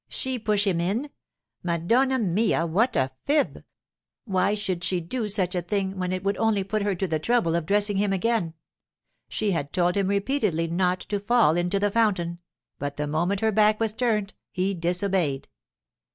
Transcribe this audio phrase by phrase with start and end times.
[0.09, 1.11] She push him in!
[1.61, 3.63] Madonna mia, what a fib!
[4.25, 6.95] Why should she do such a thing as that when it would only put her
[6.95, 8.55] to the trouble of dressing him again?
[9.29, 12.39] She had told him repeatedly not to fall into the fountain,
[12.79, 15.47] but the moment her back was turned he disobeyed.